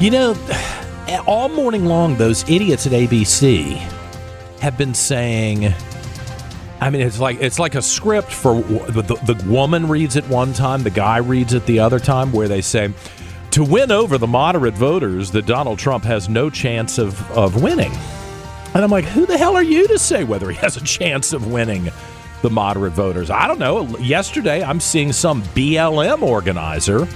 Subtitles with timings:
[0.00, 0.36] You know,
[1.26, 3.74] all morning long, those idiots at ABC
[4.60, 5.74] have been saying.
[6.80, 10.24] I mean, it's like it's like a script for the, the, the woman reads it
[10.28, 12.92] one time, the guy reads it the other time, where they say
[13.50, 17.90] to win over the moderate voters that Donald Trump has no chance of of winning.
[18.74, 21.32] And I'm like, who the hell are you to say whether he has a chance
[21.32, 21.90] of winning
[22.42, 23.30] the moderate voters?
[23.30, 23.84] I don't know.
[23.98, 27.06] Yesterday, I'm seeing some BLM organizer.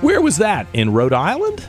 [0.00, 0.66] Where was that?
[0.72, 1.68] In Rhode Island?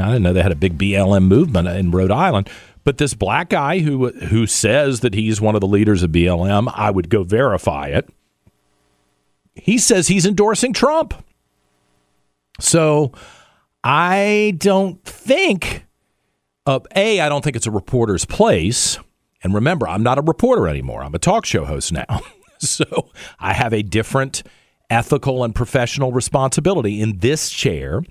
[0.00, 2.48] I didn't know they had a big BLM movement in Rhode Island.
[2.84, 6.70] But this black guy who who says that he's one of the leaders of BLM,
[6.74, 8.08] I would go verify it.
[9.54, 11.14] He says he's endorsing Trump.
[12.60, 13.12] So
[13.82, 15.86] I don't think
[16.66, 18.98] uh, a I don't think it's a reporter's place.
[19.42, 21.02] And remember, I'm not a reporter anymore.
[21.02, 22.20] I'm a talk show host now.
[22.58, 24.42] so I have a different
[24.90, 28.02] ethical and professional responsibility in this chair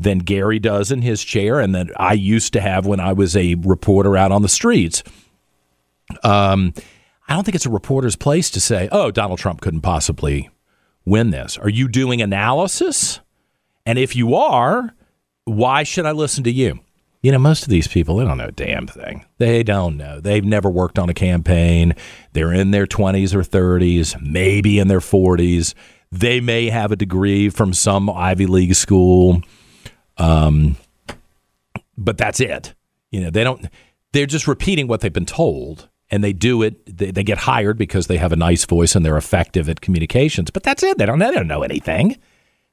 [0.00, 3.36] than Gary does in his chair and that I used to have when I was
[3.36, 5.02] a reporter out on the streets.
[6.24, 6.72] Um,
[7.28, 10.48] I don't think it's a reporter's place to say, oh, Donald Trump couldn't possibly
[11.04, 11.58] win this.
[11.58, 13.20] Are you doing analysis?
[13.84, 14.94] And if you are,
[15.44, 16.80] why should I listen to you?
[17.22, 19.26] You know, most of these people, they don't know a damn thing.
[19.36, 20.20] They don't know.
[20.20, 21.94] They've never worked on a campaign.
[22.32, 25.74] They're in their 20s or 30s, maybe in their 40s.
[26.10, 29.42] They may have a degree from some Ivy League school.
[30.20, 30.76] Um,
[31.96, 32.74] but that's it.
[33.10, 33.66] You know, they don't,
[34.12, 36.84] they're just repeating what they've been told and they do it.
[36.86, 40.50] They, they get hired because they have a nice voice and they're effective at communications.
[40.50, 40.98] But that's it.
[40.98, 42.16] They don't, they don't know anything.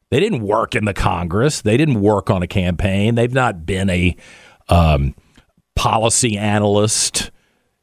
[0.10, 1.62] They didn't work in the Congress.
[1.62, 3.16] They didn't work on a campaign.
[3.16, 4.16] They've not been a
[4.70, 5.16] um,
[5.76, 7.32] policy analyst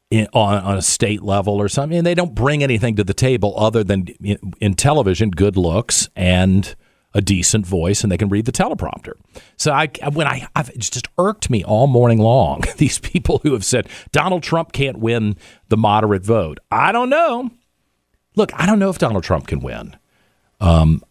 [0.09, 1.97] in, on, on a state level or something.
[1.97, 6.09] And they don't bring anything to the table other than in, in television, good looks
[6.15, 6.75] and
[7.15, 9.13] a decent voice, and they can read the teleprompter.
[9.55, 12.63] So I, when I, I've, it's just irked me all morning long.
[12.77, 15.37] These people who have said Donald Trump can't win
[15.69, 16.59] the moderate vote.
[16.69, 17.49] I don't know.
[18.35, 19.95] Look, I don't know if Donald Trump can win.
[20.59, 21.01] Um,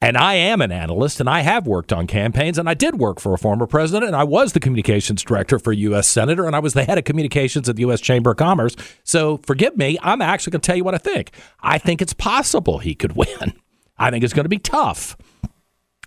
[0.00, 3.20] and I am an analyst and I have worked on campaigns and I did work
[3.20, 6.08] for a former president and I was the communications director for a U.S.
[6.08, 8.00] Senator and I was the head of communications at the U.S.
[8.00, 8.74] Chamber of Commerce.
[9.04, 11.30] So forgive me, I'm actually going to tell you what I think.
[11.60, 13.54] I think it's possible he could win.
[13.98, 15.16] I think it's going to be tough,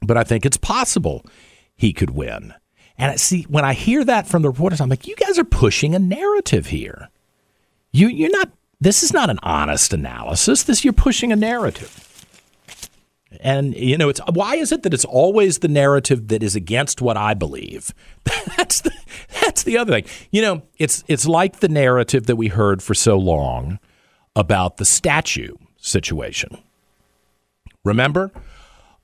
[0.01, 1.25] but I think it's possible
[1.75, 2.53] he could win.
[2.97, 5.93] And see when I hear that from the reporters, I'm like, you guys are pushing
[5.93, 7.09] a narrative here.
[7.91, 8.51] You, you're not.
[8.79, 10.63] This is not an honest analysis.
[10.63, 12.05] This you're pushing a narrative.
[13.41, 17.01] And you know, it's why is it that it's always the narrative that is against
[17.01, 17.93] what I believe?
[18.57, 18.91] that's the
[19.41, 20.05] that's the other thing.
[20.31, 23.79] You know, it's it's like the narrative that we heard for so long
[24.35, 26.57] about the statue situation.
[27.85, 28.31] Remember?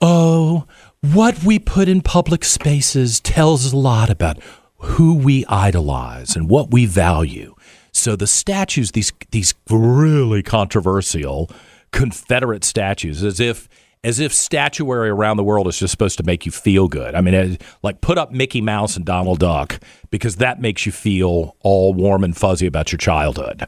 [0.01, 0.65] Oh,
[0.99, 4.39] what we put in public spaces tells a lot about
[4.79, 7.55] who we idolize and what we value.
[7.93, 11.49] So the statues, these these really controversial
[11.91, 13.69] Confederate statues, as if
[14.03, 17.13] as if statuary around the world is just supposed to make you feel good.
[17.13, 19.79] I mean, like put up Mickey Mouse and Donald Duck
[20.09, 23.67] because that makes you feel all warm and fuzzy about your childhood.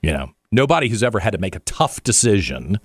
[0.00, 2.78] You know, nobody who's ever had to make a tough decision,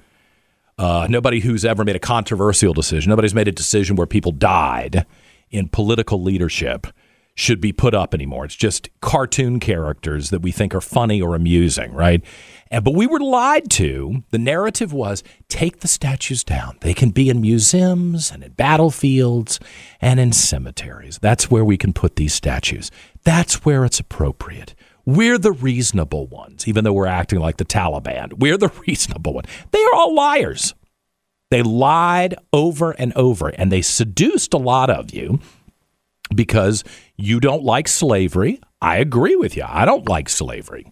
[0.84, 5.06] uh, nobody who's ever made a controversial decision, nobody's made a decision where people died
[5.50, 6.88] in political leadership
[7.36, 8.44] should be put up anymore.
[8.44, 12.22] It's just cartoon characters that we think are funny or amusing, right?
[12.70, 14.24] And, but we were lied to.
[14.32, 16.76] The narrative was take the statues down.
[16.82, 19.62] They can be in museums and in battlefields
[20.02, 21.18] and in cemeteries.
[21.20, 22.92] That's where we can put these statues.
[23.24, 24.76] That's where it's appropriate.
[25.06, 28.40] We're the reasonable ones, even though we're acting like the Taliban.
[28.40, 29.46] We're the reasonable one.
[29.72, 30.74] They are all liars.
[31.52, 35.40] They lied over and over, and they seduced a lot of you
[36.34, 36.84] because
[37.16, 38.60] you don't like slavery.
[38.82, 39.64] I agree with you.
[39.68, 40.92] I don't like slavery.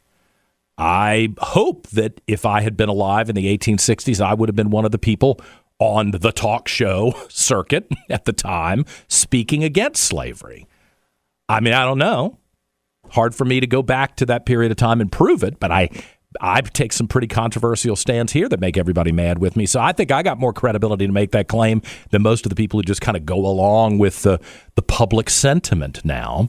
[0.78, 4.72] I hope that if I had been alive in the 1860s, I would have been
[4.72, 5.40] one of the people
[5.80, 10.68] on the talk show circuit at the time speaking against slavery.
[11.50, 12.38] I mean, I don't know.
[13.12, 15.72] Hard for me to go back to that period of time and prove it, but
[15.72, 15.90] I
[16.40, 19.66] I take some pretty controversial stands here that make everybody mad with me.
[19.66, 21.82] So I think I got more credibility to make that claim
[22.12, 24.40] than most of the people who just kind of go along with the
[24.76, 26.48] the public sentiment now.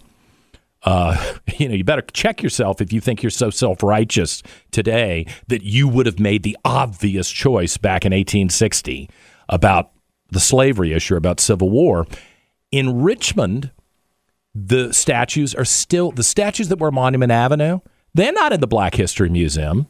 [0.84, 5.26] Uh, you know, you better check yourself if you think you're so self righteous today
[5.48, 9.08] that you would have made the obvious choice back in 1860
[9.48, 9.90] about
[10.30, 12.06] the slavery issue, about Civil War.
[12.70, 13.70] In Richmond,
[14.54, 17.80] the statues are still the statues that were Monument Avenue.
[18.14, 19.86] They're not in the Black History Museum.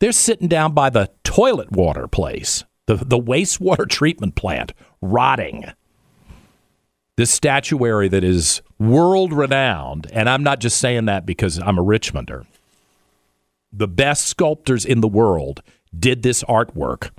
[0.00, 5.64] They're sitting down by the toilet water place, the, the wastewater treatment plant, rotting.
[7.16, 11.84] This statuary that is world renowned, and I'm not just saying that because I'm a
[11.84, 12.46] Richmonder.
[13.72, 15.62] The best sculptors in the world
[15.98, 17.10] did this artwork.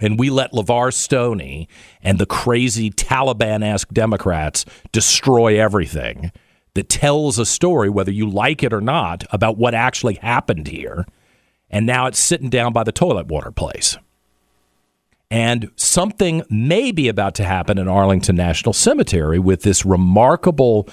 [0.00, 1.68] And we let LeVar Stoney
[2.02, 6.32] and the crazy Taliban esque Democrats destroy everything
[6.74, 11.06] that tells a story, whether you like it or not, about what actually happened here.
[11.68, 13.96] And now it's sitting down by the toilet water place.
[15.30, 20.88] And something may be about to happen in Arlington National Cemetery with this remarkable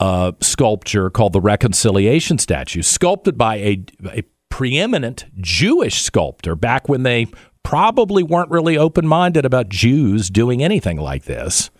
[0.00, 7.04] uh, sculpture called the Reconciliation Statue, sculpted by a, a preeminent Jewish sculptor back when
[7.04, 7.26] they
[7.62, 11.70] probably weren't really open minded about Jews doing anything like this.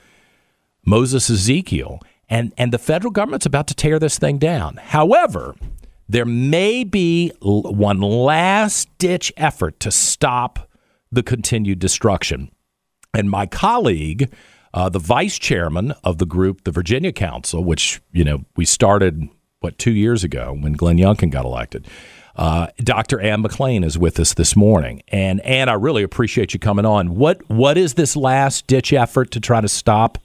[0.84, 2.00] Moses Ezekiel.
[2.28, 4.76] And, and the federal government's about to tear this thing down.
[4.76, 5.54] However,
[6.08, 10.70] there may be one last ditch effort to stop
[11.10, 12.50] the continued destruction.
[13.14, 14.32] And my colleague,
[14.72, 19.28] uh, the vice chairman of the group, the Virginia Council, which you know we started
[19.60, 21.86] what two years ago when Glenn Youngkin got elected.
[22.34, 23.20] Uh, Dr.
[23.20, 27.16] Ann McLean is with us this morning, and Ann, I really appreciate you coming on.
[27.16, 30.18] What what is this last ditch effort to try to stop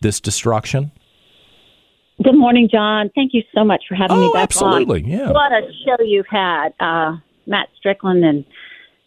[0.00, 0.90] this destruction?
[2.22, 3.10] Good morning, John.
[3.14, 5.02] Thank you so much for having oh, me back absolutely.
[5.04, 5.08] on.
[5.08, 5.30] Yeah.
[5.30, 7.16] What a show you've had, uh,
[7.46, 8.44] Matt Strickland and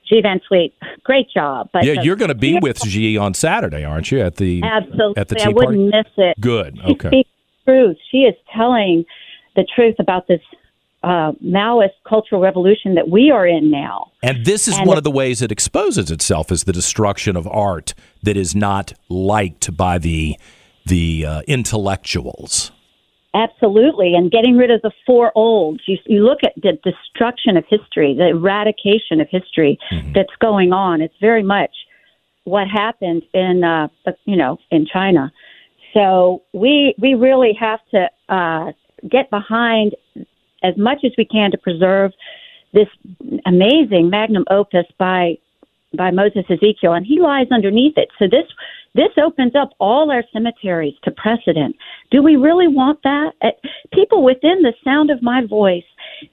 [0.07, 0.73] G Van Sweet.
[1.03, 1.69] Great job.
[1.73, 4.21] But yeah, you're going to be with G on Saturday, aren't you?
[4.21, 5.21] At the absolutely.
[5.21, 6.39] At the tea I wouldn't miss it.
[6.39, 6.77] Good.
[6.77, 7.09] She okay.
[7.09, 7.29] Speaks
[7.65, 7.97] truth.
[8.11, 9.05] She is telling
[9.55, 10.41] the truth about this
[11.03, 14.11] uh, Maoist cultural revolution that we are in now.
[14.21, 17.47] And this is and one of the ways it exposes itself is the destruction of
[17.47, 20.37] art that is not liked by the
[20.85, 22.71] the uh, intellectuals.
[23.35, 25.81] Absolutely, and getting rid of the four olds.
[25.87, 30.13] You, you look at the destruction of history, the eradication of history mm-hmm.
[30.13, 31.01] that's going on.
[31.01, 31.71] It's very much
[32.43, 33.87] what happened in, uh,
[34.25, 35.31] you know, in China.
[35.93, 38.71] So we we really have to uh,
[39.09, 39.95] get behind
[40.63, 42.11] as much as we can to preserve
[42.73, 42.87] this
[43.45, 45.37] amazing magnum opus by
[45.95, 48.09] by Moses Ezekiel, and he lies underneath it.
[48.17, 48.47] So this
[48.95, 51.75] this opens up all our cemeteries to precedent.
[52.11, 53.33] Do we really want that?
[53.41, 53.49] Uh,
[53.91, 55.83] people within the sound of my voice,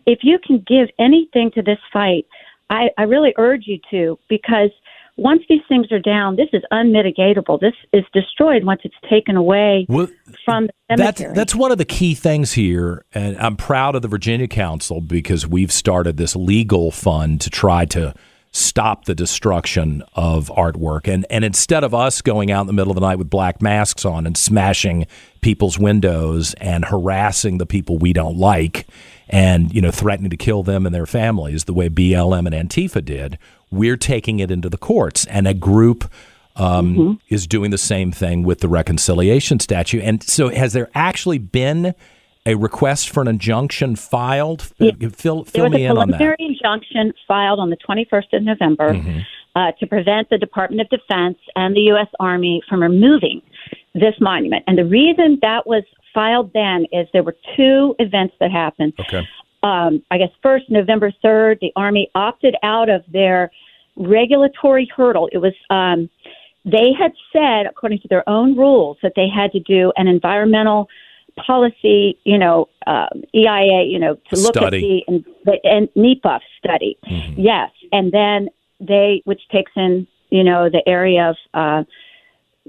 [0.06, 2.26] if you can give anything to this fight,
[2.68, 4.70] I, I really urge you to, because
[5.20, 7.60] once these things are down, this is unmitigatable.
[7.60, 10.08] This is destroyed once it's taken away well,
[10.44, 11.28] from the cemetery.
[11.28, 15.00] That's, that's one of the key things here, and I'm proud of the Virginia Council
[15.00, 18.14] because we've started this legal fund to try to–
[18.52, 21.12] stop the destruction of artwork.
[21.12, 23.62] And and instead of us going out in the middle of the night with black
[23.62, 25.06] masks on and smashing
[25.40, 28.86] people's windows and harassing the people we don't like
[29.28, 33.04] and you know threatening to kill them and their families the way BLM and Antifa
[33.04, 33.38] did,
[33.70, 36.10] we're taking it into the courts and a group
[36.56, 37.12] um, mm-hmm.
[37.28, 40.02] is doing the same thing with the reconciliation statute.
[40.02, 41.94] And so has there actually been
[42.46, 44.72] a request for an injunction filed?
[44.78, 44.92] Yeah.
[45.10, 46.18] Fill, fill me in on that.
[46.18, 49.20] There was a preliminary injunction filed on the 21st of November mm-hmm.
[49.54, 52.08] uh, to prevent the Department of Defense and the U.S.
[52.18, 53.42] Army from removing
[53.94, 54.64] this monument.
[54.66, 58.94] And the reason that was filed then is there were two events that happened.
[58.98, 59.26] Okay.
[59.62, 63.50] Um, I guess first, November 3rd, the Army opted out of their
[63.96, 65.28] regulatory hurdle.
[65.32, 65.54] It was.
[65.68, 66.08] Um,
[66.64, 70.88] they had said, according to their own rules, that they had to do an environmental
[71.46, 74.76] policy, you know, uh, EIA, you know, to look study.
[74.76, 76.98] at the and, the and NEPA study.
[77.06, 77.40] Mm-hmm.
[77.40, 78.48] Yes, and then
[78.80, 81.84] they, which takes in, you know, the area of uh,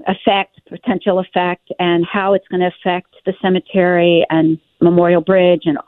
[0.06, 5.78] effect, potential effect, and how it's going to affect the cemetery and Memorial Bridge, and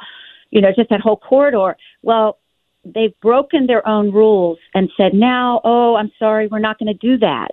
[0.54, 1.76] you know, just that whole corridor.
[2.02, 2.38] Well,
[2.84, 6.94] they've broken their own rules and said now, oh, I'm sorry, we're not going to
[6.94, 7.48] do that.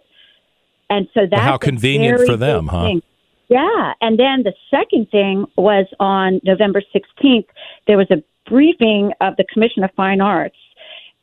[0.89, 2.83] And so that's how convenient for them, huh?
[2.83, 3.01] thing.
[3.49, 7.47] Yeah, and then the second thing was on November 16th.
[7.87, 10.55] There was a briefing of the Commission of Fine Arts,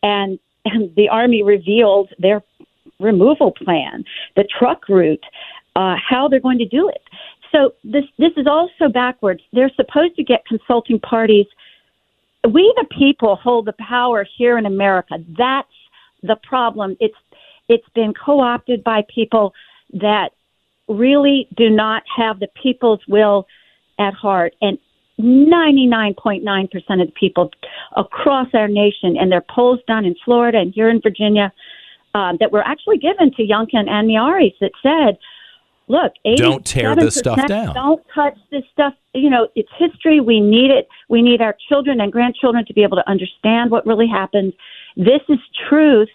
[0.03, 2.43] and, and the Army revealed their
[2.99, 4.05] removal plan,
[4.37, 5.25] the truck route,
[5.77, 7.03] uh, how they're going to do it.
[7.53, 9.41] So this this is also backwards.
[9.53, 11.47] They're supposed to get consulting parties.
[12.45, 15.17] We the people hold the power here in America.
[15.37, 15.69] That's
[16.23, 16.97] the problem.
[17.01, 17.17] It's
[17.69, 19.53] it's been co-opted by people
[19.95, 20.31] that
[20.89, 23.47] really do not have the people's will
[23.99, 24.79] at heart and
[25.21, 27.51] 99.9% of the people
[27.97, 31.53] across our nation and their polls done in Florida and here in Virginia
[32.15, 35.19] uh, that were actually given to Youngkin and Miyares that said
[35.89, 37.75] look, Don't tear this stuff down.
[37.75, 38.95] Don't touch this stuff.
[39.15, 40.21] You know, it's history.
[40.21, 40.89] We need it.
[41.09, 44.53] We need our children and grandchildren to be able to understand what really happened.
[44.97, 46.09] This is truth.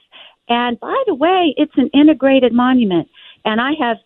[0.50, 3.08] And by the way, it's an integrated monument.
[3.46, 3.98] And I have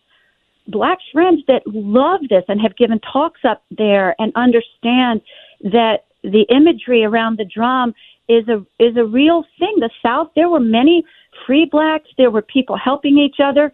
[0.68, 5.20] black friends that love this and have given talks up there and understand
[5.62, 7.94] that the imagery around the drum
[8.28, 9.76] is a is a real thing.
[9.78, 11.04] The South, there were many
[11.46, 12.08] free blacks.
[12.18, 13.72] There were people helping each other.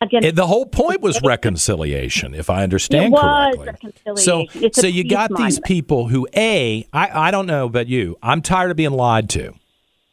[0.00, 3.92] Again, And the whole point was reconciliation, if I understand It correctly.
[4.16, 8.16] So, It's so you got these people who, a, I, I don't know about you.
[8.22, 9.54] I'm tired of being lied to.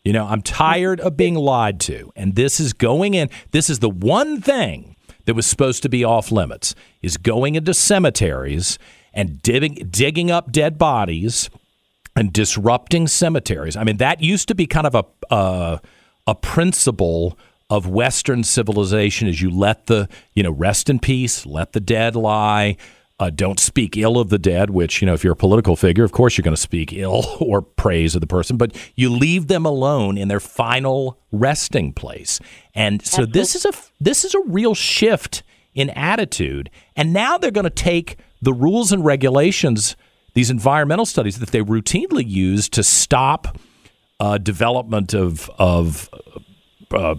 [0.04, 3.30] You know, I'm tired of being lied to, and this is going in.
[3.52, 7.74] This is the one thing that was supposed to be off limits is going into
[7.74, 8.78] cemeteries
[9.14, 11.50] and digging, digging up dead bodies
[12.16, 13.76] and disrupting cemeteries.
[13.76, 15.78] I mean, that used to be kind of a uh,
[16.28, 17.38] a principle
[17.70, 22.16] of Western civilization: is you let the you know rest in peace, let the dead
[22.16, 22.78] lie.
[23.18, 26.04] Uh, don't speak ill of the dead, which, you know, if you're a political figure,
[26.04, 29.48] of course you're going to speak ill or praise of the person, but you leave
[29.48, 32.42] them alone in their final resting place.
[32.74, 35.44] And so this is a this is a real shift
[35.74, 36.70] in attitude.
[36.96, 39.96] And now they're going to take the rules and regulations,
[40.34, 43.58] these environmental studies that they routinely use to stop
[44.20, 46.10] uh, development of of
[46.92, 47.16] uh,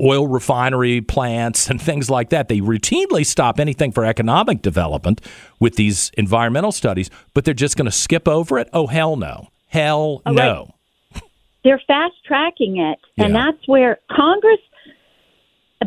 [0.00, 2.48] oil refinery plants and things like that.
[2.48, 5.20] They routinely stop anything for economic development
[5.58, 8.68] with these environmental studies, but they're just going to skip over it.
[8.72, 10.74] Oh hell no, hell no.
[11.64, 13.46] they're fast tracking it, and Yeah.
[13.46, 14.60] that's where Congress,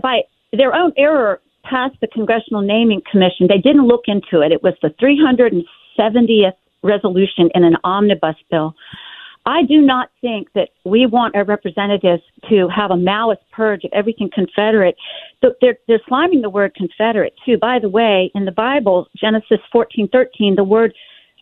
[0.01, 0.21] by
[0.51, 3.47] their own error, passed the Congressional Naming Commission.
[3.47, 4.51] They didn't look into it.
[4.51, 8.75] It was the 370th resolution in an omnibus bill.
[9.45, 13.91] I do not think that we want our representatives to have a malice purge of
[13.93, 14.95] everything Confederate.
[15.41, 17.57] Th- They're, they're sliming the word Confederate too.
[17.57, 20.93] By the way, in the Bible, Genesis fourteen thirteen, the word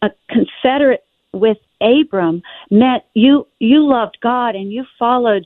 [0.01, 1.03] uh, Confederate
[1.34, 2.41] with Abram
[2.72, 5.46] meant you you loved God and you followed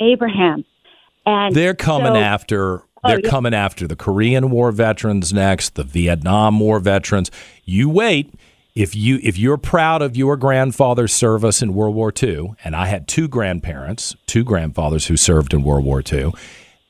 [0.00, 0.64] Abraham.
[1.26, 3.28] And They're coming so- after Oh, they're yeah.
[3.30, 7.30] coming after the Korean War veterans next, the Vietnam War veterans.
[7.66, 8.32] You wait.
[8.74, 12.86] If you if you're proud of your grandfather's service in World War II, and I
[12.86, 16.32] had two grandparents, two grandfathers who served in World War II,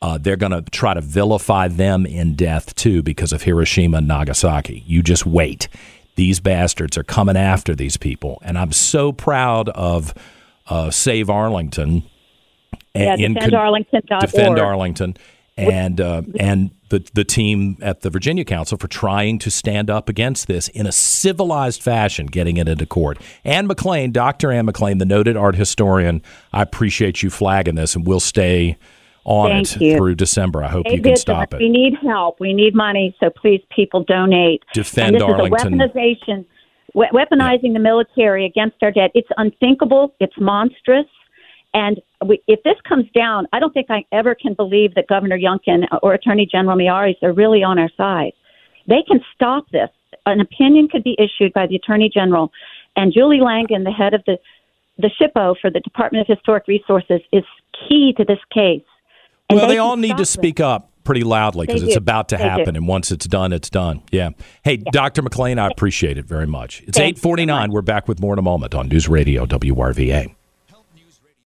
[0.01, 4.09] uh, they're going to try to vilify them in death too because of Hiroshima and
[4.09, 4.83] Nagasaki.
[4.87, 5.69] You just wait.
[6.17, 10.15] These bastards are coming after these people, and I'm so proud of
[10.69, 12.05] uh, Save Arlington.
[12.95, 14.21] Yeah, defendarlington.org.
[14.21, 15.17] Defend Arlington,
[15.57, 20.09] and uh, and the the team at the Virginia Council for trying to stand up
[20.09, 23.19] against this in a civilized fashion, getting it into court.
[23.45, 24.51] Ann McLean, Dr.
[24.51, 28.77] Ann McLean, the noted art historian, I appreciate you flagging this, and we'll stay
[29.25, 29.97] on Thank it you.
[29.97, 30.63] through December.
[30.63, 31.59] I hope It you can stop it.
[31.61, 32.41] We need help.
[32.41, 33.17] We need money.
[33.21, 34.63] So please, people, donate.
[34.75, 35.81] Defend and this Arlington.
[35.81, 36.45] is a weaponization,
[36.95, 39.11] we- weaponizing the military against our dead.
[39.15, 40.15] It's unthinkable.
[40.21, 41.07] It's monstrous.
[41.75, 45.37] And we, if this comes down, I don't think I ever can believe that Governor
[45.37, 48.33] Youngkin or Attorney General Miyares are really on our side.
[48.87, 49.91] They can stop this.
[50.27, 52.53] An opinion could be issued by the Attorney General,
[52.97, 54.39] and Julie Langan, the head of the
[54.97, 57.43] the SHPO for the Department of Historic Resources, is
[57.89, 58.85] key to this case.
[59.51, 60.31] And well, they can all need to this.
[60.31, 61.99] speak up pretty loudly because it's do.
[61.99, 62.49] about to They do.
[62.49, 64.03] happen, and once it's done, it's done.
[64.13, 64.31] Yeah.
[64.63, 65.23] Hey, Dr.
[65.23, 66.83] McLean, I appreciate it very much.
[66.87, 67.73] It's eight forty nine.
[67.73, 70.35] We're back with more in a moment on News Radio WRVA.